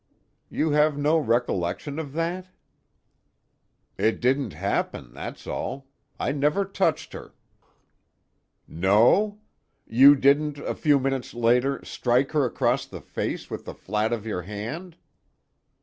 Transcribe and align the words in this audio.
"You 0.49 0.71
have 0.71 0.97
no 0.97 1.19
recollection 1.19 1.99
of 1.99 2.13
that?" 2.13 2.47
"It 3.99 4.19
didn't 4.19 4.53
happen, 4.53 5.13
that's 5.13 5.45
all. 5.45 5.89
I 6.19 6.31
never 6.31 6.65
touched 6.65 7.13
her." 7.13 7.35
"No? 8.67 9.41
You 9.85 10.15
didn't, 10.15 10.57
a 10.57 10.73
few 10.73 10.99
minutes 10.99 11.35
later, 11.35 11.85
strike 11.85 12.31
her 12.31 12.45
across 12.45 12.87
the 12.87 12.99
face 13.01 13.51
with 13.51 13.65
the 13.65 13.75
flat 13.75 14.11
of 14.11 14.25
your 14.25 14.41
hand?" 14.41 14.97